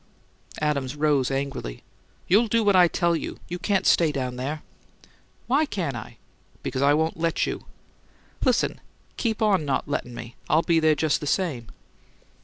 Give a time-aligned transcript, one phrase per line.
[0.59, 1.83] Adams rose angrily.
[2.27, 3.37] "You'll do what I tell you.
[3.47, 4.63] You can't stay down there."
[5.45, 6.17] "Why can't I?"
[6.63, 7.65] "Because I won't let you."
[8.43, 8.81] "Listen!
[9.17, 11.67] Keep on not lettin' me: I'll be there just the same."